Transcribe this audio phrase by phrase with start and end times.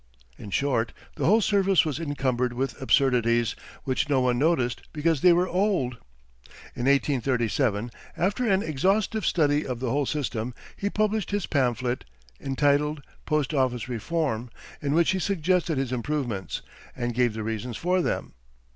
[0.35, 5.31] In short, the whole service was incumbered with absurdities, which no one noticed because they
[5.31, 5.93] were old.
[6.75, 12.03] In 1837, after an exhaustive study of the whole system, he published his pamphlet,
[12.39, 14.49] entitled Post Office Reforms,
[14.81, 16.63] in which he suggested his improvements,
[16.95, 18.33] and gave the reasons for them.